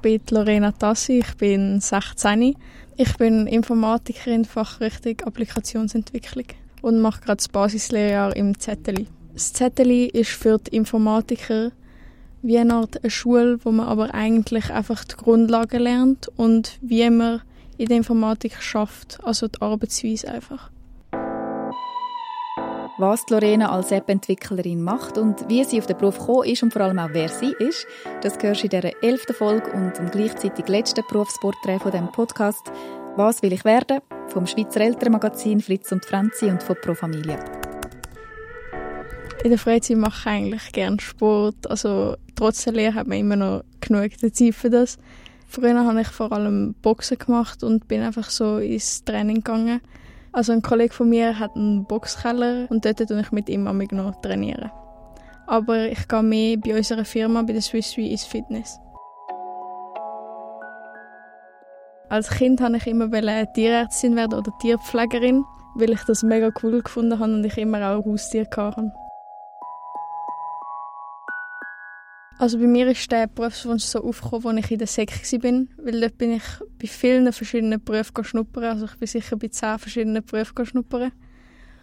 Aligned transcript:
bin 0.00 0.20
Lorena 0.30 0.72
Tassi, 0.72 1.18
ich 1.18 1.36
bin 1.36 1.80
16. 1.80 2.56
Ich 2.96 3.16
bin 3.16 3.46
Informatikerin 3.46 4.44
Fachrichtung 4.44 5.20
Applikationsentwicklung 5.26 6.46
und 6.82 7.00
mache 7.00 7.20
gerade 7.20 7.36
das 7.36 7.48
Basislehrjahr 7.48 8.34
im 8.36 8.58
ZLI. 8.58 9.06
Das 9.34 9.52
ZLI 9.52 10.06
ist 10.06 10.30
für 10.30 10.58
die 10.58 10.76
Informatiker 10.76 11.72
wie 12.42 12.58
eine 12.58 12.74
Art 12.74 13.02
eine 13.02 13.10
Schule, 13.10 13.58
wo 13.64 13.70
man 13.70 13.88
aber 13.88 14.14
eigentlich 14.14 14.70
einfach 14.70 15.04
die 15.04 15.16
Grundlagen 15.16 15.82
lernt 15.82 16.28
und 16.36 16.78
wie 16.80 17.08
man 17.10 17.42
in 17.76 17.86
der 17.86 17.98
Informatik 17.98 18.62
schafft, 18.62 19.18
also 19.22 19.48
die 19.48 19.60
Arbeitsweise 19.60 20.28
einfach. 20.28 20.70
Was 23.00 23.30
Lorena 23.30 23.72
als 23.72 23.92
App-Entwicklerin 23.92 24.82
macht 24.82 25.16
und 25.16 25.48
wie 25.48 25.64
sie 25.64 25.78
auf 25.78 25.86
den 25.86 25.96
Beruf 25.96 26.18
gekommen 26.18 26.44
ist 26.44 26.62
und 26.62 26.70
vor 26.70 26.82
allem 26.82 26.98
auch 26.98 27.08
wer 27.12 27.30
sie 27.30 27.54
ist, 27.58 27.86
das 28.20 28.34
hörst 28.42 28.60
du 28.60 28.64
in 28.66 28.68
dieser 28.68 29.02
elften 29.02 29.34
Folge 29.34 29.70
und 29.72 29.96
dem 29.96 30.10
gleichzeitig 30.10 30.68
letzten 30.68 31.02
Berufsporträt 31.08 31.78
von 31.78 31.92
diesem 31.92 32.12
Podcast 32.12 32.60
«Was 33.16 33.40
will 33.40 33.54
ich 33.54 33.64
werden?» 33.64 34.00
vom 34.26 34.46
Schweizer 34.46 34.82
Elternmagazin 34.82 35.60
«Fritz 35.60 35.90
und 35.92 36.04
Franzi» 36.04 36.50
und 36.50 36.62
von 36.62 36.76
«Pro 36.82 36.92
Familie». 36.92 37.42
In 39.44 39.48
der 39.48 39.58
Freizeit 39.58 39.96
mache 39.96 40.20
ich 40.20 40.26
eigentlich 40.26 40.72
gerne 40.72 41.00
Sport. 41.00 41.70
Also 41.70 42.16
trotz 42.36 42.64
der 42.64 42.74
Lehre 42.74 42.96
hat 42.96 43.06
man 43.06 43.16
immer 43.16 43.36
noch 43.36 43.64
genug 43.80 44.10
Zeit 44.20 44.54
für 44.54 44.68
das. 44.68 44.98
Früher 45.48 45.86
habe 45.86 46.02
ich 46.02 46.08
vor 46.08 46.32
allem 46.32 46.74
Boxen 46.82 47.16
gemacht 47.16 47.64
und 47.64 47.88
bin 47.88 48.02
einfach 48.02 48.28
so 48.28 48.58
ins 48.58 49.02
Training 49.06 49.36
gegangen. 49.36 49.80
Also 50.32 50.52
ein 50.52 50.62
Kollege 50.62 50.94
von 50.94 51.08
mir 51.08 51.38
hat 51.38 51.56
einen 51.56 51.84
Boxkeller 51.84 52.66
und 52.70 52.84
dort 52.84 53.00
trainiere 53.00 53.20
ich 53.20 53.32
mit 53.32 53.48
ihm 53.48 53.66
noch 53.92 54.20
trainieren. 54.20 54.70
Aber 55.46 55.88
ich 55.88 56.06
gehe 56.06 56.22
mehr 56.22 56.56
bei 56.56 56.76
unserer 56.76 57.04
Firma, 57.04 57.42
bei 57.42 57.52
der 57.52 57.62
Swiss 57.62 57.96
Re, 57.98 58.02
ins 58.02 58.24
Fitness. 58.24 58.80
Als 62.08 62.30
Kind 62.30 62.60
wollte 62.60 62.76
ich 62.76 62.86
immer 62.86 63.08
Tierärztin 63.52 64.14
werden 64.16 64.38
oder 64.38 64.52
Tierpflegerin, 64.60 65.44
weil 65.74 65.90
ich 65.90 66.02
das 66.04 66.22
mega 66.22 66.50
cool 66.62 66.82
gefunden 66.82 67.18
habe 67.18 67.32
und 67.32 67.44
ich 67.44 67.58
immer 67.58 67.90
auch 67.90 68.04
Haustiere 68.04 68.48
hatte. 68.56 68.92
Also 72.40 72.56
bei 72.56 72.66
mir 72.66 72.88
ist 72.88 73.12
der 73.12 73.26
Berufswunsch 73.26 73.82
so 73.82 74.02
aufgekommen, 74.02 74.56
als 74.56 74.64
ich 74.64 74.70
in 74.72 74.78
der 74.78 74.86
Sek 74.86 75.10
war, 75.10 75.52
weil 75.84 76.00
dort 76.00 76.16
bin 76.16 76.32
ich 76.32 76.42
bei 76.80 76.86
vielen 76.86 77.30
verschiedenen 77.34 77.84
Berufen 77.84 78.24
schnuppern. 78.24 78.64
Also 78.64 78.86
ich 78.86 78.96
bin 78.96 79.06
sicher 79.06 79.36
bei 79.36 79.48
zehn 79.48 79.78
verschiedenen 79.78 80.24
Berufen 80.24 80.64
schnuppern. 80.64 81.12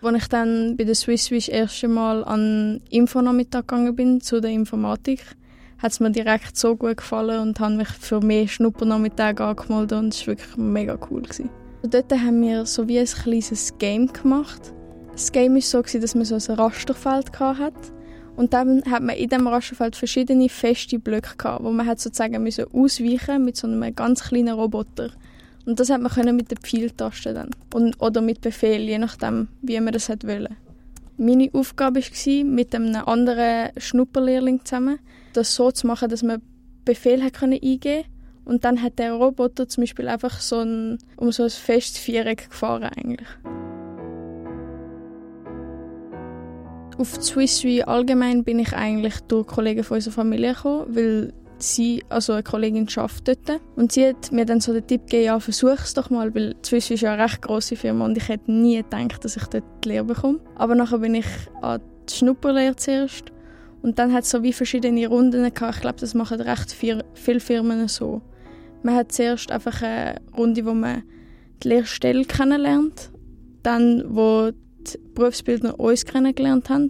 Als 0.02 0.17
ich 0.17 0.28
dann 0.30 0.75
bei 0.75 0.83
der 0.83 0.95
Swiss 0.95 1.30
das 1.30 1.47
erste 1.47 1.88
Mal 1.88 2.23
an 2.23 2.81
Infonachmittag 2.89 3.67
gegangen 3.67 3.95
bin, 3.95 4.19
zu 4.19 4.41
der 4.41 4.50
Informatik, 4.50 5.22
hat 5.78 5.91
es 5.91 6.00
mir 6.00 6.09
direkt 6.09 6.58
so 6.58 6.75
gut 6.75 6.97
gefallen 6.97 7.39
und 7.39 7.59
habe 7.59 7.75
mich 7.75 7.89
für 7.89 8.19
mehr 8.19 8.47
Schnuppernachmittage 8.47 9.44
angemeldet 9.44 10.00
und 10.00 10.16
es 10.16 10.22
war 10.22 10.28
wirklich 10.30 10.58
mega 10.58 10.97
cool. 11.11 11.22
Gewesen. 11.22 11.52
Dort 11.83 12.11
haben 12.11 12.41
wir 12.41 12.66
so 12.66 12.88
wie 12.88 12.97
ein 12.97 13.05
kleines 13.05 13.78
Game 13.78 14.11
gemacht. 14.11 14.73
Das 15.11 15.31
Game 15.31 15.53
war 15.53 15.61
so, 15.61 15.83
dass 15.83 16.16
man 16.16 16.25
so 16.25 16.33
ein 16.33 16.58
Rasterfeld 16.58 17.39
hatte 17.39 17.97
und 18.38 18.53
dann 18.53 18.83
hat 18.85 19.02
man 19.02 19.16
in 19.16 19.30
diesem 19.30 19.47
Rasterfeld 19.47 19.95
verschiedene 19.95 20.47
feste 20.47 20.99
Blöcke 20.99 21.35
gehabt, 21.38 21.63
wo 21.63 21.71
man 21.71 21.88
hat 21.88 21.99
sozusagen 21.99 22.41
müssen 22.44 22.66
ausweichen 22.71 23.44
mit 23.44 23.57
so 23.57 23.67
einem 23.67 23.95
ganz 23.95 24.25
kleinen 24.25 24.53
Roboter. 24.53 25.09
Und 25.66 25.79
das 25.79 25.89
hat 25.89 26.02
man 26.02 26.11
können 26.11 26.35
mit 26.35 26.52
der 26.52 26.57
Pfeiltaste 26.57 27.33
dann 27.33 27.49
und, 27.73 27.99
oder 27.99 28.21
mit 28.21 28.41
Befehl, 28.41 28.81
je 28.81 28.99
nachdem, 28.99 29.47
wie 29.63 29.79
man 29.81 29.91
das 29.91 30.09
wollte. 30.09 30.52
Meine 31.17 31.49
Aufgabe 31.52 31.99
war, 31.99 32.44
mit 32.45 32.75
einem 32.75 32.95
anderen 32.95 33.71
Schnupperlehrling 33.75 34.63
zusammen, 34.63 34.99
das 35.33 35.55
so 35.55 35.72
zu 35.72 35.88
machen, 35.88 36.07
dass 36.07 36.22
man 36.22 36.39
Befehl 36.85 37.23
hat 37.23 37.33
können 37.33 37.59
eingeben 37.61 38.05
und 38.45 38.66
dann 38.66 38.83
hat 38.83 38.99
der 38.99 39.13
Roboter 39.13 39.67
zum 39.67 39.81
Beispiel 39.81 40.07
einfach 40.07 40.39
so 40.41 40.59
ein, 40.59 40.99
um 41.16 41.31
so 41.31 41.44
ein 41.44 41.49
festes 41.49 41.97
Viereck 41.97 42.51
gefahren 42.51 42.83
eigentlich. 42.83 43.28
Auf 46.97 47.22
Swiss 47.22 47.63
Re 47.63 47.88
allgemein 47.88 48.44
bin 48.44 48.58
ich 48.58 48.74
eigentlich 48.74 49.19
durch 49.28 49.46
Kollegen 49.46 49.84
von 49.84 49.96
unserer 49.96 50.13
Familie 50.13 50.53
gekommen, 50.53 50.96
weil 50.96 51.34
sie, 51.59 52.03
also 52.09 52.34
eine 52.34 52.44
Kollegin 52.44 52.88
arbeitet 52.96 53.40
dort. 53.47 53.62
Und 53.75 53.91
sie 53.91 54.08
hat 54.08 54.31
mir 54.31 54.46
dann 54.46 54.62
so 54.62 54.74
den 54.74 54.88
Tipp 54.88 55.02
gegeben, 55.02 55.25
ja, 55.25 55.40
versuch 55.40 55.80
es 55.84 55.94
doch 55.94 56.09
mal, 56.09 56.34
weil 56.34 56.56
Swiss 56.66 56.90
ist 56.90 57.02
ja 57.02 57.13
eine 57.13 57.24
recht 57.24 57.41
grosse 57.41 57.75
Firma 57.75 58.06
und 58.06 58.18
ich 58.18 58.28
hätte 58.28 58.52
nie 58.52 58.78
gedacht, 58.78 59.24
dass 59.24 59.38
ich 59.38 59.46
dort 59.46 59.63
die 59.84 59.90
Lehre 59.90 60.06
bekomme. 60.06 60.40
Aber 60.56 60.74
nachher 60.74 60.97
bin 60.97 61.16
ich 61.16 61.28
an 61.62 61.81
die 62.09 62.16
Schnupperlehre 62.16 62.75
zuerst 62.75 63.31
und 63.84 64.00
dann 64.00 64.12
hat 64.12 64.24
es 64.24 64.31
so 64.31 64.41
wie 64.41 64.53
verschiedene 64.53 65.07
Runden 65.07 65.53
gehabt. 65.53 65.75
Ich 65.75 65.81
glaube, 65.81 66.00
das 66.00 66.16
machen 66.16 66.41
recht 66.41 66.72
viel, 66.72 67.03
viele 67.13 67.40
Firmen 67.40 67.88
so. 67.88 68.24
Man 68.81 68.96
hat 68.96 69.12
zuerst 69.12 69.52
einfach 69.52 69.84
eine 69.84 70.19
Runde, 70.36 70.66
wo 70.66 70.74
man 70.74 71.03
die 71.63 71.69
Lehrstelle 71.69 72.25
kennenlernt, 72.25 73.12
dann 73.62 74.03
wo 74.07 74.52
Berufsbildner 75.14 75.80
uns 75.80 76.06
kennengelernt 76.06 76.70
haben. 76.70 76.90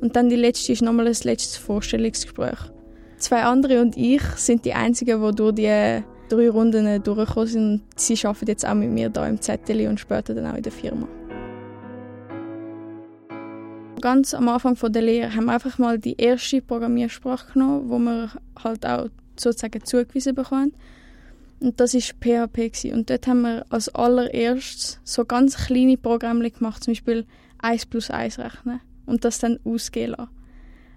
Und 0.00 0.16
dann 0.16 0.28
die 0.28 0.36
letzte 0.36 0.72
ist 0.72 0.82
nochmal 0.82 1.06
ein 1.06 1.16
letztes 1.24 1.56
Vorstellungsgespräch. 1.56 2.58
Zwei 3.18 3.42
andere 3.42 3.80
und 3.80 3.96
ich 3.96 4.22
sind 4.36 4.64
die 4.64 4.74
einzigen, 4.74 5.20
die 5.20 5.34
durch 5.34 5.54
die 5.54 6.02
drei 6.28 6.50
Runden 6.50 7.02
durchgekommen 7.02 7.48
sind. 7.48 7.82
Sie 7.96 8.18
arbeiten 8.24 8.46
jetzt 8.46 8.66
auch 8.66 8.74
mit 8.74 8.90
mir 8.90 9.10
hier 9.12 9.26
im 9.26 9.40
Zettel 9.40 9.88
und 9.88 9.98
später 9.98 10.34
dann 10.34 10.46
auch 10.46 10.56
in 10.56 10.62
der 10.62 10.72
Firma. 10.72 11.08
Ganz 14.00 14.32
am 14.34 14.48
Anfang 14.48 14.76
der 14.92 15.02
Lehre 15.02 15.34
haben 15.34 15.46
wir 15.46 15.54
einfach 15.54 15.78
mal 15.78 15.98
die 15.98 16.16
erste 16.16 16.62
Programmiersprache 16.62 17.54
genommen, 17.54 17.88
wo 17.88 17.98
wir 17.98 18.30
halt 18.62 18.86
auch 18.86 19.08
sozusagen 19.36 19.84
zugewiesen 19.84 20.36
bekommen. 20.36 20.72
Und 21.60 21.80
das 21.80 21.94
ist 21.94 22.14
PHP 22.20 22.54
gewesen. 22.54 22.92
und 22.92 23.10
dort 23.10 23.26
haben 23.26 23.42
wir 23.42 23.66
als 23.68 23.88
allererstes 23.88 25.00
so 25.04 25.24
ganz 25.24 25.56
kleine 25.56 25.96
Programme 25.96 26.48
gemacht, 26.50 26.84
zum 26.84 26.92
Beispiel 26.92 27.26
1 27.58 27.86
plus 27.86 28.10
1 28.10 28.38
rechnen 28.38 28.80
und 29.06 29.24
das 29.24 29.38
dann 29.38 29.58
ausgehen 29.64 30.12
lassen. 30.12 30.30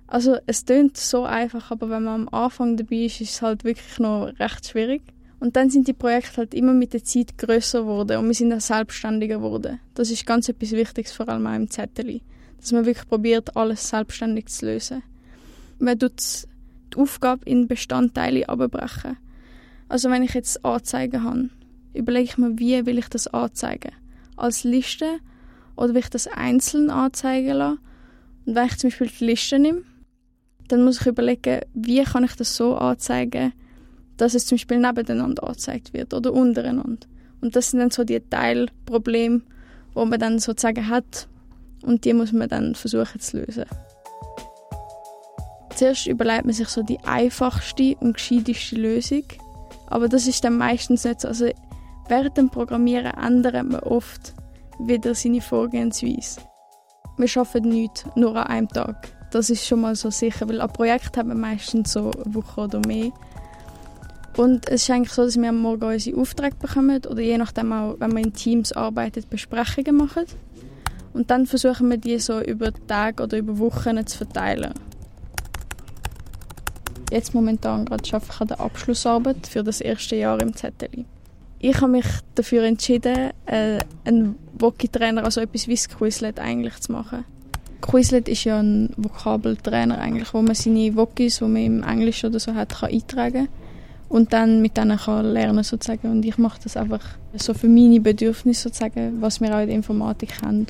Also 0.08 0.38
es 0.46 0.66
klingt 0.66 0.98
so 0.98 1.24
einfach, 1.24 1.72
aber 1.72 1.90
wenn 1.90 2.04
man 2.04 2.28
am 2.28 2.30
Anfang 2.30 2.76
dabei 2.76 3.06
ist, 3.06 3.22
ist 3.22 3.32
es 3.32 3.42
halt 3.42 3.64
wirklich 3.64 3.98
noch 3.98 4.28
recht 4.40 4.68
schwierig. 4.68 5.02
Und 5.40 5.56
dann 5.56 5.70
sind 5.72 5.88
die 5.88 5.94
Projekte 5.94 6.38
halt 6.38 6.54
immer 6.54 6.74
mit 6.74 6.94
der 6.94 7.04
Zeit 7.04 7.38
größer 7.38 7.82
geworden 7.82 8.18
und 8.18 8.28
wir 8.28 8.34
sind 8.36 8.54
auch 8.54 8.60
selbstständiger 8.60 9.38
geworden. 9.38 9.80
Das 9.96 10.12
ist 10.12 10.26
ganz 10.26 10.48
etwas 10.50 10.74
Wichtiges, 10.74 11.14
vor 11.14 11.30
allem 11.30 11.48
auch 11.48 11.56
im 11.56 11.70
Zettel. 11.70 12.22
Dass 12.60 12.74
man 12.74 12.86
wirklich 12.86 13.08
probiert, 13.08 13.56
alles 13.56 13.90
selbstständig 13.90 14.48
zu 14.48 14.68
lösen. 14.68 15.02
Man 15.80 15.98
tut 15.98 16.22
die 16.94 16.98
Aufgabe 16.98 17.50
in 17.50 17.68
Bestandteile 17.68 18.48
abbrechen. 18.50 19.18
Also 19.92 20.10
wenn 20.10 20.24
ich 20.24 20.34
jetzt 20.34 20.64
Anzeigen 20.64 21.22
habe, 21.22 21.50
überlege 21.94 22.24
ich 22.24 22.38
mir, 22.38 22.58
wie 22.58 22.86
will 22.86 22.98
ich 22.98 23.10
das 23.10 23.28
anzeigen? 23.28 23.92
Als 24.38 24.64
Liste 24.64 25.20
oder 25.76 25.90
will 25.90 26.00
ich 26.00 26.10
das 26.10 26.28
einzeln 26.28 26.90
anzeigen 26.90 27.58
lassen? 27.58 27.80
Und 28.46 28.56
wenn 28.56 28.68
ich 28.68 28.78
zum 28.78 28.90
Beispiel 28.90 29.12
die 29.20 29.26
Liste 29.26 29.60
nehme, 29.60 29.82
dann 30.70 30.86
muss 30.86 31.02
ich 31.02 31.08
überlegen, 31.08 31.60
wie 31.74 32.02
kann 32.06 32.24
ich 32.24 32.38
das 32.38 32.56
so 32.56 32.78
anzeigen, 32.78 33.52
dass 34.16 34.34
es 34.34 34.46
zum 34.46 34.56
Beispiel 34.56 34.80
nebeneinander 34.80 35.44
angezeigt 35.44 35.92
wird 35.92 36.14
oder 36.14 36.32
untereinander. 36.32 37.06
Und 37.42 37.58
das 37.58 37.72
sind 37.72 37.82
dann 37.82 37.92
so 37.92 38.06
die 38.06 38.22
Teilprobleme, 38.22 39.42
wo 39.94 40.06
man 40.06 40.22
dann 40.22 40.40
sozusagen 40.40 40.88
hat 40.88 41.28
und 41.82 42.06
die 42.06 42.14
muss 42.14 42.32
man 42.32 42.48
dann 42.48 42.76
versuchen 42.76 43.20
zu 43.20 43.42
lösen. 43.42 43.66
Zuerst 45.76 46.08
überlegt 46.08 46.46
man 46.46 46.54
sich 46.54 46.70
so 46.70 46.82
die 46.82 47.00
einfachste 47.02 47.98
und 48.00 48.14
gescheiteste 48.14 48.78
Lösung 48.78 49.26
aber 49.92 50.08
das 50.08 50.26
ist 50.26 50.44
dann 50.44 50.58
meistens 50.58 51.04
nicht 51.04 51.22
so. 51.22 51.28
Also 51.28 51.50
während 52.08 52.38
dem 52.38 52.50
Programmieren 52.50 53.14
ändert 53.14 53.54
man 53.66 53.82
oft 53.82 54.34
wieder 54.80 55.14
seine 55.14 55.42
Vorgehensweise. 55.42 56.42
Wir 57.18 57.30
arbeiten 57.36 57.70
nicht 57.70 58.06
nur 58.16 58.36
an 58.36 58.48
einem 58.48 58.68
Tag. 58.70 59.10
Das 59.32 59.50
ist 59.50 59.68
schon 59.68 59.82
mal 59.82 59.96
so 59.96 60.10
sicher, 60.10 60.48
weil 60.50 60.62
ein 60.62 60.74
Projekt 60.74 61.18
haben 61.18 61.30
wir 61.30 61.36
meistens 61.36 61.94
so 61.94 62.12
eine 62.12 62.34
Woche 62.34 62.62
oder 62.62 62.80
mehr. 62.88 63.12
Und 64.38 64.70
es 64.70 64.84
ist 64.84 64.90
eigentlich 64.90 65.12
so, 65.12 65.26
dass 65.26 65.40
wir 65.40 65.50
am 65.50 65.60
Morgen 65.60 65.84
unsere 65.84 66.20
Aufträge 66.20 66.56
bekommen 66.56 67.02
oder 67.10 67.22
je 67.22 67.38
nachdem 67.38 67.74
auch, 67.74 67.96
wenn 68.00 68.14
wir 68.14 68.24
in 68.24 68.34
Teams 68.34 68.72
arbeiten, 68.72 69.24
Besprechungen 69.30 69.96
machen. 69.96 70.24
Und 71.14 71.30
dann 71.30 71.46
versuchen 71.46 71.90
wir 71.90 71.98
die 71.98 72.18
so 72.20 72.40
über 72.42 72.72
Tage 72.88 73.24
oder 73.24 73.38
über 73.38 73.60
Wochen 73.60 74.06
zu 74.08 74.18
verteilen. 74.18 74.74
Jetzt 77.12 77.34
momentan 77.36 77.84
gerade 77.84 78.04
ich 78.06 78.14
an 78.14 78.48
der 78.48 78.62
Abschlussarbeit 78.62 79.46
für 79.46 79.64
das 79.64 79.82
erste 79.82 80.16
Jahr 80.16 80.42
im 80.42 80.56
ZLI. 80.56 81.06
Ich 81.60 81.76
habe 81.82 81.92
mich 81.92 82.06
dafür 82.36 82.64
entschieden, 82.64 83.32
äh, 83.46 83.80
einen 84.06 84.36
Voki-Trainer, 84.58 85.26
also 85.26 85.42
etwas 85.42 85.68
wie 85.68 85.76
Quizlet 85.76 86.40
eigentlich 86.40 86.80
zu 86.80 86.94
machen. 86.94 87.26
Quizlet 87.82 88.30
ist 88.30 88.46
ja 88.46 88.60
ein 88.60 88.94
Vokabeltrainer 88.96 89.98
eigentlich, 89.98 90.34
wo 90.34 90.42
man 90.42 90.56
seine 90.56 90.96
Vokis, 90.96 91.40
die 91.40 91.44
man 91.44 91.58
im 91.58 91.84
Englisch 91.84 92.24
oder 92.24 92.40
so 92.40 92.56
hat, 92.56 92.80
kann 92.80 92.92
eintragen 92.92 93.50
und 94.08 94.32
dann 94.32 94.62
mit 94.62 94.78
denen 94.78 94.98
kann 94.98 95.26
lernen 95.26 95.64
sozusagen. 95.64 96.10
Und 96.10 96.24
ich 96.24 96.38
mache 96.38 96.62
das 96.64 96.78
einfach 96.78 97.04
so 97.34 97.54
für 97.54 97.68
meine 97.68 98.00
Bedürfnisse 98.00 98.64
sozusagen, 98.70 99.22
was 99.22 99.42
wir 99.42 99.54
auch 99.54 99.62
in 99.62 99.68
der 99.68 99.76
Informatik 99.76 100.42
haben. 100.42 100.66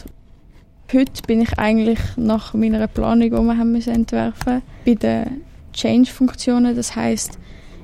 Heute 0.91 1.21
bin 1.27 1.41
ich 1.41 1.59
eigentlich 1.59 1.99
nach 2.17 2.55
meiner 2.55 2.87
Planung, 2.87 3.29
die 3.29 3.31
wir 3.31 3.57
haben 3.57 3.71
müssen 3.71 3.93
entwerfen, 3.93 4.63
bei 4.85 4.95
der 4.95 5.27
Change-Funktionen. 5.73 6.75
Das 6.75 6.95
heißt, 6.95 7.37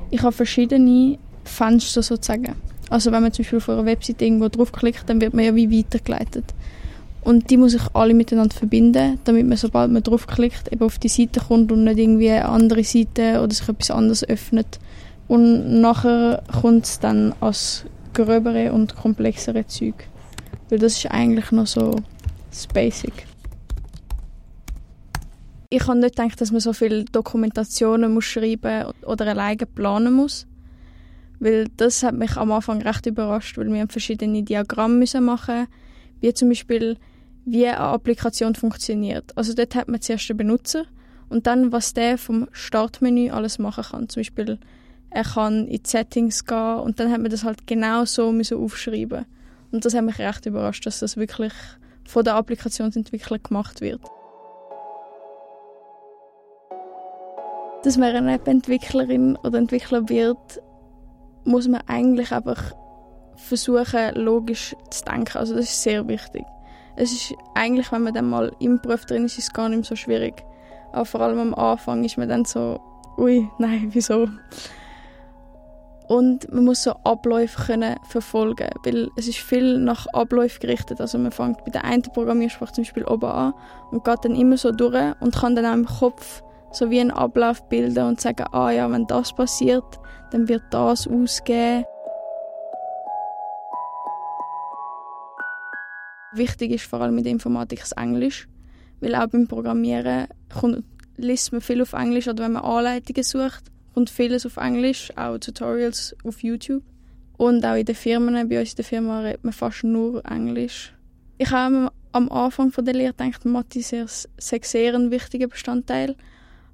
Ich 0.10 0.22
habe 0.22 0.31
verschiedene 0.31 1.18
Fenster 1.44 2.01
sozusagen. 2.01 2.56
Also 2.89 3.12
wenn 3.12 3.22
man 3.22 3.34
zum 3.34 3.44
Beispiel 3.44 3.57
auf 3.57 3.69
einer 3.69 3.86
Webseite 3.86 4.25
irgendwo 4.25 4.48
draufklickt, 4.48 5.04
dann 5.10 5.19
wird 5.19 5.34
man 5.34 5.44
ja 5.44 5.56
wie 5.56 5.78
weitergeleitet. 5.78 6.54
Und 7.22 7.50
die 7.50 7.57
muss 7.57 7.74
ich 7.74 7.81
alle 7.94 8.13
miteinander 8.13 8.56
verbinden, 8.56 9.19
damit 9.25 9.45
man, 9.48 9.57
sobald 9.57 9.92
man 9.92 10.01
draufklickt, 10.01 10.72
eben 10.72 10.86
auf 10.86 10.98
die 10.98 11.10
Seite 11.10 11.42
kommt 11.42 11.72
und 11.74 11.84
nicht 11.84 11.98
irgendwie 11.98 12.30
eine 12.30 12.48
andere 12.48 12.86
Seite 12.86 13.42
oder 13.42 13.54
sich 13.54 13.68
etwas 13.68 13.92
anderes 13.92 14.24
öffnet. 14.24 14.80
Und 15.28 15.81
nachher 15.81 16.44
kommt 16.62 16.86
es 16.86 17.00
dann 17.00 17.33
als 17.42 17.83
gröbere 18.13 18.72
und 18.72 18.95
komplexere 18.95 19.68
Zeug. 19.68 20.07
Weil 20.69 20.80
das 20.80 20.98
ist 20.98 21.12
eigentlich 21.12 21.51
noch 21.51 21.68
so 21.68 21.98
das 22.50 22.68
Basic. 22.68 23.12
Ich 25.69 25.86
habe 25.88 26.00
nicht 26.00 26.16
gedacht, 26.16 26.40
dass 26.40 26.52
man 26.52 26.62
so 26.62 26.72
viele 26.72 27.04
Dokumentationen 27.06 28.14
muss 28.14 28.25
schreiben 28.25 28.94
oder 29.06 29.28
alleine 29.28 29.66
planen 29.66 30.14
muss. 30.14 30.48
Weil 31.40 31.68
das 31.75 32.04
hat 32.04 32.16
mich 32.16 32.38
am 32.38 32.52
Anfang 32.52 32.81
recht 32.81 33.06
überrascht, 33.06 33.58
weil 33.58 33.72
wir 33.72 33.88
verschiedene 33.88 34.44
Diagramme 34.44 34.96
müssen 34.96 35.25
machen 35.25 35.68
wie 36.19 36.34
zum 36.34 36.50
Beispiel, 36.50 36.98
wie 37.46 37.68
eine 37.68 37.80
Applikation 37.80 38.56
funktioniert. 38.56 39.38
Also 39.38 39.54
dort 39.54 39.75
hat 39.75 39.88
man 39.88 40.02
zuerst 40.02 40.30
den 40.30 40.38
Benutzer 40.38 40.86
und 41.30 41.48
dann, 41.48 41.72
was 41.72 41.94
der 41.94 42.18
vom 42.18 42.48
Startmenü 42.52 43.30
alles 43.30 43.60
machen 43.60 43.84
kann. 43.84 44.10
Zum 44.10 44.22
Beispiel, 44.22 44.58
er 45.10 45.24
kann 45.24 45.68
in 45.68 45.84
die 45.84 45.90
Settings 45.90 46.46
gehen 46.46 46.80
und 46.80 47.00
dann 47.00 47.12
hat 47.12 47.22
man 47.22 47.30
das 47.30 47.44
halt 47.44 47.68
genau 47.68 48.06
so 48.06 48.31
müssen 48.31 48.58
aufschreiben. 48.58 49.25
Und 49.72 49.86
das 49.86 49.94
hat 49.94 50.04
mich 50.04 50.19
recht 50.19 50.46
überrascht, 50.46 50.86
dass 50.86 51.00
das 51.00 51.18
wirklich 51.18 51.54
von 52.06 52.24
der 52.24 52.36
Applikationsentwickler 52.36 53.40
gemacht 53.40 53.81
wird. 53.81 54.02
Dass 57.88 57.95
man 57.95 58.13
eine 58.13 58.34
App-Entwicklerin 58.34 59.38
oder 59.45 59.60
Entwickler 59.60 60.10
wird, 60.10 60.62
muss 61.45 61.69
man 61.69 61.80
eigentlich 61.88 62.34
einfach 62.34 62.74
versuchen, 63.38 64.13
logisch 64.16 64.75
zu 64.89 65.06
denken. 65.06 65.38
Also 65.38 65.56
das 65.56 65.68
ist 65.68 65.84
sehr 65.84 66.06
wichtig. 66.06 66.44
Es 66.98 67.13
ist 67.13 67.34
eigentlich, 67.56 67.89
wenn 67.94 68.01
man 68.01 68.13
dann 68.13 68.30
mal 68.30 68.51
im 68.60 68.81
Beruf 68.81 69.06
drin 69.06 69.24
ist, 69.24 69.38
ist 69.38 69.45
es 69.45 69.54
gar 69.54 69.69
nicht 69.69 69.78
mehr 69.78 69.86
so 69.86 69.95
schwierig. 69.95 70.44
Aber 70.92 71.06
vor 71.06 71.22
allem 71.22 71.39
am 71.39 71.54
Anfang 71.54 72.04
ist 72.04 72.18
man 72.18 72.28
dann 72.28 72.44
so, 72.44 72.78
ui, 73.18 73.48
nein, 73.57 73.88
wieso? 73.94 74.28
Und 76.10 76.51
man 76.51 76.66
muss 76.66 76.83
so 76.83 76.92
Abläufe 77.06 77.68
können 77.68 77.95
verfolgen, 78.10 78.68
weil 78.83 79.10
es 79.16 79.30
ist 79.30 79.38
viel 79.38 79.78
nach 79.78 80.07
Abläufen 80.07 80.60
gerichtet. 80.60 81.00
Also 81.00 81.18
man 81.19 81.31
fängt 81.31 81.63
bei 81.63 81.72
der 81.72 81.86
einen 81.86 82.01
Programmiersprache 82.01 82.74
zum 82.74 82.83
Beispiel 82.83 83.06
oben 83.06 83.31
an 83.31 83.54
und 83.92 84.04
geht 84.04 84.25
dann 84.25 84.36
immer 84.36 84.57
so 84.57 84.74
durch 84.74 85.13
und 85.22 85.33
kann 85.33 85.56
dann 85.56 85.66
auch 85.66 85.74
im 85.74 85.86
Kopf 85.86 86.44
so 86.77 86.91
wie 86.91 87.00
einen 87.00 87.12
Ablauf 87.12 87.68
bilden 87.69 88.06
und 88.06 88.21
sagen, 88.21 88.45
ah 88.51 88.71
ja, 88.71 88.89
wenn 88.91 89.07
das 89.07 89.33
passiert, 89.33 90.00
dann 90.31 90.47
wird 90.47 90.63
das 90.69 91.07
ausgehen. 91.07 91.85
Wichtig 96.33 96.71
ist 96.71 96.85
vor 96.85 97.01
allem 97.01 97.15
mit 97.15 97.25
Informatik 97.25 97.79
das 97.79 97.94
Englisch, 97.94 98.47
weil 99.00 99.15
auch 99.15 99.27
beim 99.27 99.47
Programmieren 99.47 100.27
kommt, 100.53 100.83
liest 101.15 101.51
man 101.51 101.62
viel 101.62 101.81
auf 101.81 101.94
Englisch 101.94 102.27
oder 102.27 102.44
wenn 102.44 102.53
man 102.53 102.63
Anleitungen 102.63 103.23
sucht, 103.23 103.71
kommt 103.94 104.09
vieles 104.09 104.45
auf 104.45 104.57
Englisch, 104.57 105.12
auch 105.15 105.39
Tutorials 105.39 106.15
auf 106.23 106.44
YouTube. 106.44 106.83
Und 107.38 107.65
auch 107.65 107.75
in 107.75 107.85
den 107.85 107.95
Firmen, 107.95 108.50
bei 108.50 108.59
uns 108.59 108.71
in 108.71 108.75
der 108.77 108.85
Firma 108.85 109.21
redet 109.21 109.44
man 109.44 109.53
fast 109.53 109.83
nur 109.83 110.23
Englisch. 110.25 110.94
Ich 111.39 111.50
habe 111.51 111.91
am 112.12 112.30
Anfang 112.30 112.71
von 112.71 112.85
der 112.85 112.94
Lehre 112.94 113.13
gedacht, 113.13 113.45
Mathe 113.45 113.81
sei 113.81 114.06
sehr 114.38 114.95
ein 114.95 115.12
wichtiger 115.12 115.47
Bestandteil. 115.47 116.15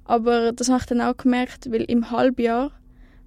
Aber 0.04 0.52
das 0.52 0.68
habe 0.68 0.80
ich 0.80 0.86
dann 0.86 1.00
auch 1.00 1.16
gemerkt, 1.16 1.70
weil 1.72 1.82
im 1.82 2.10
Halbjahr 2.10 2.72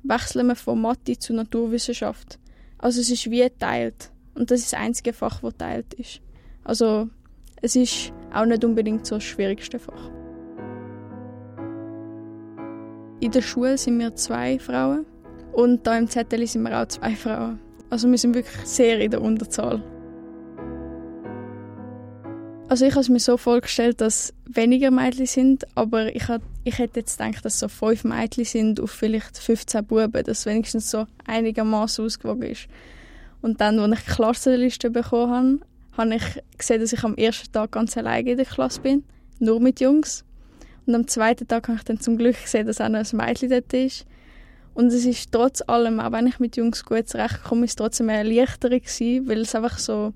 wechseln 0.04 0.48
wir 0.48 0.56
von 0.56 0.82
Mathe 0.82 1.18
zu 1.18 1.34
Naturwissenschaft. 1.34 2.40
Also 2.78 3.02
es 3.02 3.10
ist 3.10 3.30
wie 3.30 3.40
geteilt. 3.40 4.12
Und 4.36 4.52
das 4.52 4.62
ist 4.62 4.74
das 4.74 4.80
einzige 4.80 5.14
Fach, 5.14 5.42
das 5.42 5.54
geteilt 5.54 5.94
ist. 5.96 6.22
Also 6.64 7.10
es 7.62 7.76
ist 7.76 8.14
auch 8.34 8.46
nicht 8.46 8.64
unbedingt 8.64 9.06
so 9.06 9.16
das 9.16 9.24
schwierigste 9.24 9.80
Fach. 9.80 10.12
In 13.20 13.32
der 13.32 13.42
Schule 13.42 13.78
sind 13.78 13.98
wir 13.98 14.16
zwei 14.16 14.60
Frauen 14.60 15.06
und 15.54 15.88
da 15.88 15.98
im 15.98 16.08
Zettel 16.08 16.46
sind 16.46 16.62
wir 16.64 16.80
auch 16.80 16.88
zwei 16.88 17.16
Frauen. 17.16 17.60
Also 17.90 18.10
wir 18.10 18.18
sind 18.18 18.36
wirklich 18.36 18.66
sehr 18.66 19.00
in 19.00 19.10
der 19.10 19.22
Unterzahl. 19.22 19.82
Also 22.70 22.86
ich 22.86 22.92
habe 22.92 23.02
es 23.02 23.08
mir 23.08 23.22
so 23.22 23.38
vorgestellt, 23.38 24.02
dass 24.02 24.34
weniger 24.46 24.92
Mädchen 24.92 25.26
sind, 25.26 25.66
aber 25.76 26.14
ich, 26.14 26.28
hat, 26.28 26.42
ich 26.66 26.78
hätte 26.78 27.00
jetzt 27.00 27.18
gedacht, 27.18 27.46
dass 27.46 27.60
so 27.60 27.70
fünf 27.70 28.04
Mädchen 28.04 28.44
sind 28.44 28.82
auf 28.82 28.92
vielleicht 28.92 29.38
15 29.38 29.86
Buben, 29.86 30.24
dass 30.26 30.46
wenigstens 30.46 30.92
so 30.92 31.08
einigermaßen 31.26 32.04
ausgewogen 32.04 32.44
ist. 32.44 32.68
Und 33.42 33.62
dann, 33.62 33.80
als 33.80 34.00
ich 34.00 34.06
die 34.06 34.12
Klassenliste 34.12 34.90
bekommen 34.90 35.62
habe, 35.96 36.12
habe 36.12 36.16
ich 36.16 36.58
gesehen, 36.58 36.82
dass 36.82 36.92
ich 36.92 37.04
am 37.06 37.16
ersten 37.16 37.50
Tag 37.54 37.72
ganz 37.72 37.96
alleine 37.96 38.32
in 38.32 38.38
der 38.38 38.46
Klasse 38.46 38.82
bin, 38.82 39.06
nur 39.40 39.62
mit 39.62 39.80
Jungs. 39.80 40.26
Und 40.86 40.94
am 40.94 41.08
zweiten 41.08 41.48
Tag 41.48 41.70
habe 41.70 41.78
ich 41.78 41.86
dann 41.86 42.02
zum 42.02 42.18
Glück 42.18 42.42
gesehen, 42.42 42.68
dass 42.68 42.82
auch 42.82 42.90
noch 42.90 43.00
ein 43.00 43.18
Mädchen 43.18 43.50
dort 43.50 43.72
ist. 43.72 44.06
Und 44.74 44.88
es 44.88 45.06
ist 45.06 45.32
trotz 45.32 45.64
allem, 45.68 46.02
auch 46.02 46.12
wenn 46.12 46.28
ich 46.28 46.40
mit 46.40 46.58
Jungs 46.58 46.84
gut 46.84 47.08
zurechtkomme, 47.08 47.64
ist 47.64 47.72
es 47.72 47.76
trotzdem 47.78 48.10
eine 48.10 48.30
Erleichterung 48.30 48.82
gewesen, 48.82 49.30
weil 49.30 49.40
es 49.40 49.56
einfach 49.56 49.80
so, 49.80 50.12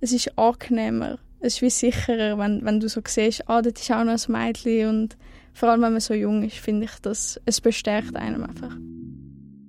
es 0.00 0.12
ist 0.12 0.38
angenehmer 0.38 1.18
es 1.46 1.54
ist 1.54 1.62
wie 1.62 1.70
sicherer, 1.70 2.38
wenn, 2.38 2.64
wenn 2.64 2.80
du 2.80 2.88
so 2.88 3.00
siehst, 3.06 3.48
ah, 3.48 3.62
dort 3.62 3.78
ist 3.78 3.90
auch 3.90 4.04
noch 4.04 4.28
ein 4.28 4.32
Mädchen 4.32 4.88
und 4.88 5.16
vor 5.54 5.70
allem, 5.70 5.82
wenn 5.82 5.92
man 5.92 6.00
so 6.00 6.12
jung 6.12 6.42
ist, 6.42 6.56
finde 6.56 6.84
ich, 6.84 6.98
dass 7.00 7.40
es 7.46 7.60
bestärkt 7.60 8.16
einem 8.16 8.44
einfach. 8.44 8.76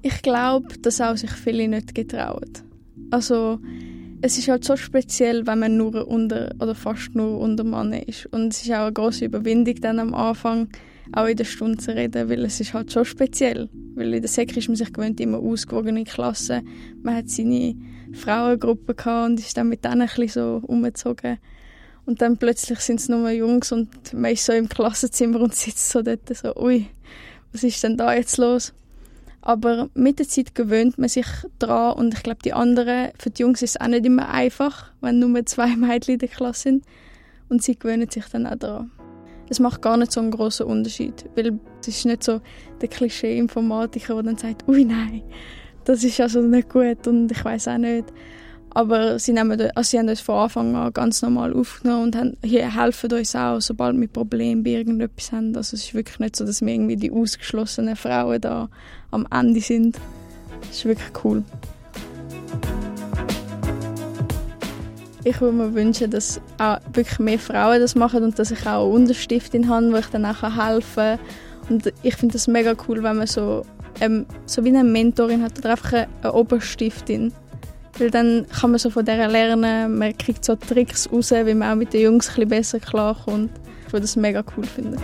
Ich 0.01 0.21
glaube, 0.21 0.77
dass 0.79 0.99
auch 0.99 1.15
sich 1.15 1.31
viele 1.31 1.67
nicht 1.67 1.95
getrauen. 1.95 2.51
Also, 3.11 3.59
es 4.21 4.37
ist 4.37 4.47
halt 4.47 4.65
so 4.65 4.75
speziell, 4.75 5.45
wenn 5.47 5.59
man 5.59 5.77
nur 5.77 6.07
unter 6.07 6.53
oder 6.59 6.75
fast 6.75 7.15
nur 7.15 7.39
unter 7.39 7.63
Mann 7.63 7.93
ist. 7.93 8.25
Und 8.27 8.53
es 8.53 8.63
ist 8.63 8.71
auch 8.71 8.85
eine 8.85 8.93
große 8.93 9.25
Überwindung 9.25 9.75
dann 9.75 9.99
am 9.99 10.13
Anfang, 10.13 10.69
auch 11.13 11.27
in 11.27 11.37
der 11.37 11.45
Stunde 11.45 11.77
zu 11.77 11.95
reden, 11.95 12.29
weil 12.29 12.43
es 12.43 12.59
ist 12.59 12.73
halt 12.73 12.91
schon 12.91 13.05
speziell. 13.05 13.69
Weil 13.95 14.13
in 14.13 14.21
der 14.21 14.29
Sek 14.29 14.57
ist 14.57 14.67
man 14.67 14.75
sich 14.75 14.91
gewöhnt, 14.91 15.19
immer 15.19 15.39
ausgewogene 15.39 16.03
Klassen. 16.03 16.67
Man 17.01 17.15
hat 17.15 17.29
seine 17.29 17.75
Frauengruppe 18.13 18.95
gehabt 18.95 19.29
und 19.29 19.39
ist 19.39 19.55
dann 19.55 19.69
mit 19.69 19.85
denen 19.85 20.01
ein 20.01 20.07
bisschen 20.07 20.27
so 20.27 20.67
umgezogen. 20.67 21.37
Und 22.07 22.21
dann 22.21 22.37
plötzlich 22.37 22.79
sind 22.79 23.01
es 23.01 23.09
nur 23.09 23.29
Jungs 23.31 23.73
und 23.73 24.13
man 24.13 24.31
ist 24.31 24.45
so 24.45 24.53
im 24.53 24.69
Klassenzimmer 24.69 25.41
und 25.41 25.53
sitzt 25.53 25.89
so 25.89 26.01
dort 26.01 26.21
so, 26.33 26.55
ui, 26.55 26.87
was 27.51 27.63
ist 27.63 27.83
denn 27.83 27.97
da 27.97 28.13
jetzt 28.13 28.37
los? 28.37 28.73
Aber 29.41 29.89
mit 29.93 30.17
der 30.17 30.27
Zeit 30.27 30.55
gewöhnt 30.55 30.97
man 30.97 31.09
sich 31.09 31.27
dran 31.59 31.97
und 31.97 32.13
ich 32.13 32.23
glaube, 32.23 32.39
die 32.45 32.53
anderen, 32.53 33.11
für 33.19 33.29
die 33.29 33.41
Jungs 33.41 33.61
ist 33.61 33.75
es 33.75 33.81
auch 33.81 33.87
nicht 33.87 34.05
immer 34.05 34.29
einfach, 34.29 34.93
wenn 35.01 35.19
nur 35.19 35.45
zwei 35.45 35.67
Mädchen 35.75 36.13
in 36.13 36.19
der 36.19 36.29
Klasse 36.29 36.63
sind. 36.63 36.85
Und 37.49 37.61
sie 37.61 37.77
gewöhnen 37.77 38.09
sich 38.09 38.25
dann 38.31 38.47
auch 38.47 38.55
daran. 38.55 38.91
Es 39.49 39.59
macht 39.59 39.81
gar 39.81 39.97
nicht 39.97 40.13
so 40.13 40.21
einen 40.21 40.31
großen 40.31 40.65
Unterschied, 40.65 41.25
weil 41.35 41.59
es 41.81 41.89
ist 41.89 42.05
nicht 42.05 42.23
so 42.23 42.39
der 42.81 42.87
Klischee-Informatiker, 42.87 44.15
der 44.15 44.23
dann 44.23 44.37
sagt, 44.37 44.65
ui 44.67 44.85
nein, 44.85 45.23
das 45.83 46.05
ist 46.05 46.21
also 46.21 46.41
nicht 46.41 46.69
gut 46.69 47.05
und 47.05 47.29
ich 47.31 47.43
weiß 47.43 47.67
auch 47.67 47.77
nicht. 47.77 48.05
Aber 48.73 49.17
sie, 49.17 49.33
nehmen, 49.33 49.59
also 49.73 49.89
sie 49.89 49.97
haben 49.97 50.09
uns 50.09 50.21
von 50.21 50.35
Anfang 50.35 50.75
an 50.75 50.93
ganz 50.93 51.21
normal 51.21 51.53
aufgenommen 51.53 52.03
und 52.03 52.15
haben, 52.15 52.37
hier 52.43 52.75
helfen 52.75 53.11
uns 53.11 53.35
auch, 53.35 53.59
sobald 53.59 53.99
wir 53.99 54.07
Probleme 54.07 54.61
bei 54.61 54.71
irgendetwas 54.71 55.31
haben. 55.31 55.55
Also 55.55 55.75
es 55.75 55.85
ist 55.85 55.93
wirklich 55.93 56.19
nicht 56.19 56.35
so, 56.35 56.45
dass 56.45 56.61
wir 56.61 56.73
irgendwie 56.73 56.95
die 56.95 57.11
ausgeschlossenen 57.11 57.95
Frauen 57.95 58.39
da 58.39 58.69
am 59.11 59.25
Ende 59.31 59.61
sind. 59.61 59.97
Das 60.61 60.77
ist 60.77 60.85
wirklich 60.85 61.09
cool. 61.23 61.43
Ich 65.23 65.41
würde 65.41 65.57
mir 65.57 65.73
wünschen, 65.73 66.09
dass 66.11 66.39
auch 66.57 66.77
wirklich 66.93 67.19
mehr 67.19 67.39
Frauen 67.39 67.81
das 67.81 67.95
machen 67.95 68.23
und 68.23 68.39
dass 68.39 68.51
ich 68.51 68.61
auch 68.65 68.85
eine 68.85 68.93
Unterstiftin 68.93 69.67
habe, 69.67 69.91
wo 69.91 69.97
ich 69.97 70.05
dann 70.07 70.25
auch 70.25 70.41
helfen 70.41 70.95
kann. 70.95 71.19
Und 71.69 71.93
ich 72.01 72.15
finde 72.15 72.33
das 72.33 72.47
mega 72.47 72.75
cool, 72.87 73.03
wenn 73.03 73.17
man 73.17 73.27
so, 73.27 73.65
ähm, 73.99 74.25
so 74.45 74.63
wie 74.63 74.69
eine 74.69 74.83
Mentorin 74.83 75.43
hat 75.43 75.57
oder 75.57 75.71
einfach 75.71 75.93
eine 75.93 76.33
Oberstiftin 76.33 77.33
weil 77.99 78.11
dann 78.11 78.45
kann 78.47 78.71
man 78.71 78.79
so 78.79 78.89
von 78.89 79.05
der 79.05 79.27
lernen, 79.27 79.97
man 79.97 80.17
kriegt 80.17 80.45
so 80.45 80.55
Tricks 80.55 81.09
raus, 81.11 81.31
wie 81.31 81.53
man 81.53 81.71
auch 81.71 81.75
mit 81.75 81.93
den 81.93 82.01
Jungs 82.01 82.37
ein 82.37 82.47
besser 82.47 82.79
klarkommt. 82.79 83.51
Ich 83.85 83.93
würde 83.93 84.01
das 84.01 84.15
mega 84.15 84.43
cool 84.55 84.65
finden. 84.65 84.97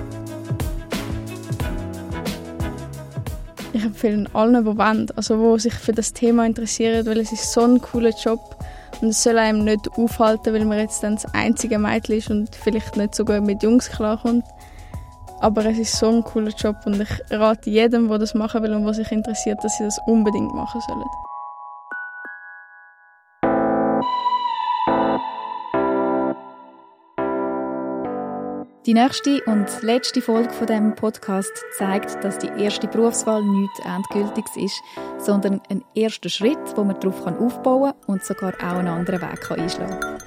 Ich 3.73 3.83
empfehle 3.83 4.27
allen, 4.33 4.65
die 4.65 4.77
wollen, 4.77 5.07
also 5.15 5.55
die 5.55 5.61
sich 5.61 5.73
für 5.73 5.93
das 5.93 6.13
Thema 6.13 6.45
interessieren, 6.45 7.05
weil 7.05 7.19
es 7.19 7.31
ist 7.31 7.51
so 7.51 7.61
ein 7.61 7.81
cooler 7.81 8.11
Job 8.11 8.55
und 9.01 9.09
es 9.09 9.23
soll 9.23 9.39
einem 9.39 9.65
nicht 9.65 9.89
aufhalten, 9.97 10.53
weil 10.53 10.65
man 10.65 10.77
jetzt 10.77 11.01
dann 11.01 11.15
das 11.15 11.25
einzige 11.33 11.79
Mädchen 11.79 12.17
ist 12.17 12.29
und 12.29 12.55
vielleicht 12.55 12.95
nicht 12.95 13.15
so 13.15 13.25
gut 13.25 13.41
mit 13.41 13.63
Jungs 13.63 13.89
klarkommt. 13.89 14.45
Aber 15.39 15.65
es 15.65 15.77
ist 15.77 15.97
so 15.97 16.09
ein 16.09 16.23
cooler 16.23 16.51
Job 16.51 16.75
und 16.85 17.01
ich 17.01 17.09
rate 17.31 17.69
jedem, 17.69 18.07
der 18.07 18.19
das 18.19 18.33
machen 18.33 18.61
will 18.63 18.73
und 18.73 18.85
der 18.85 18.93
sich 18.93 19.11
interessiert, 19.11 19.61
dass 19.63 19.77
sie 19.77 19.83
das 19.83 19.99
unbedingt 20.05 20.53
machen 20.53 20.79
sollen. 20.87 21.32
Die 28.85 28.93
nächste 28.93 29.41
und 29.45 29.81
letzte 29.81 30.21
Folge 30.21 30.49
von 30.49 30.67
dem 30.67 30.93
Podcast 30.93 31.53
zeigt, 31.77 32.21
dass 32.21 32.37
die 32.37 32.49
erste 32.61 32.85
Berufswahl 32.85 33.41
nichts 33.41 33.79
Endgültiges 33.79 34.57
ist, 34.57 34.81
sondern 35.19 35.61
ein 35.69 35.85
erster 35.95 36.27
Schritt, 36.27 36.59
wo 36.75 36.83
man 36.83 36.99
darauf 36.99 37.25
aufbauen 37.25 37.93
kann 37.93 38.03
und 38.07 38.25
sogar 38.25 38.53
auch 38.55 38.77
einen 38.77 38.89
anderen 38.89 39.21
Weg 39.21 39.51
einschlagen 39.51 39.99
kann. 40.01 40.17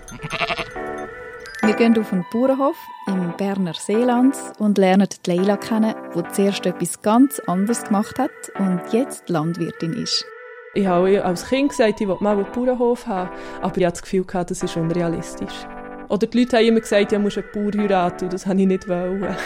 Wir 1.64 1.74
gehen 1.74 1.98
auf 1.98 2.10
einen 2.10 2.24
Bauernhof 2.32 2.76
im 3.06 3.36
Berner 3.36 3.74
Seeland 3.74 4.34
und 4.58 4.78
lernen 4.78 5.08
die 5.26 5.36
Leila 5.36 5.58
kennen, 5.58 5.94
die 6.14 6.22
zuerst 6.32 6.64
etwas 6.64 7.02
ganz 7.02 7.38
anderes 7.40 7.84
gemacht 7.84 8.18
hat 8.18 8.30
und 8.58 8.80
jetzt 8.90 9.28
Landwirtin 9.28 9.92
ist. 9.92 10.24
Ich 10.72 10.86
habe 10.86 11.22
als 11.22 11.46
Kind 11.46 11.70
gesagt, 11.70 12.00
ich 12.00 12.08
will 12.08 12.16
mal 12.20 12.38
einen 12.38 12.50
Bauernhof 12.52 13.06
haben, 13.06 13.28
aber 13.60 13.76
ich 13.76 13.84
hatte 13.84 14.00
das 14.00 14.02
Gefühl, 14.02 14.24
das 14.24 14.62
ist 14.62 14.76
unrealistisch. 14.78 15.66
Oder 16.08 16.26
die 16.26 16.40
Leute 16.40 16.56
haben 16.56 16.66
immer 16.66 16.80
gesagt, 16.80 17.12
ja, 17.12 17.18
musst 17.18 17.38
einen 17.38 17.46
Bauer 17.52 17.82
heiraten 17.82 18.24
und 18.24 18.32
das 18.32 18.46
wollte 18.46 18.60
ich 18.60 18.66
nicht. 18.68 18.88
Wollen. 18.88 19.36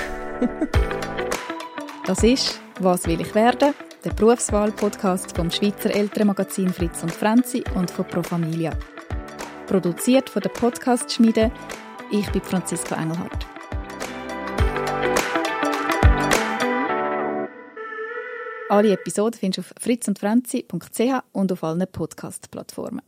das 2.06 2.22
ist 2.22 2.60
«Was 2.80 3.06
will 3.06 3.20
ich 3.20 3.34
werden?» 3.34 3.74
der 4.04 4.10
Berufswahl-Podcast 4.14 5.36
vom 5.36 5.50
Schweizer 5.50 5.94
Elternmagazin 5.94 6.72
Fritz 6.72 7.02
und 7.02 7.12
Franzi 7.12 7.62
und 7.74 7.90
von 7.90 8.06
Pro 8.06 8.22
Familia. 8.22 8.72
Produziert 9.66 10.30
von 10.30 10.40
der 10.40 10.48
Podcast-Schmiede. 10.48 11.50
Ich 12.10 12.30
bin 12.30 12.40
Franziska 12.40 12.96
Engelhardt. 12.96 13.46
Alle 18.70 18.92
Episoden 18.92 19.38
findest 19.38 19.58
du 19.58 19.60
auf 19.62 19.82
fritzundfranzi.ch 19.82 21.22
und 21.32 21.52
auf 21.52 21.64
allen 21.64 21.86
Podcast-Plattformen. 21.90 22.98